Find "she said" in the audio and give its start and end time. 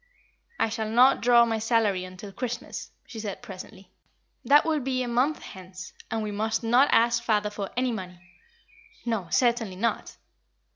3.05-3.43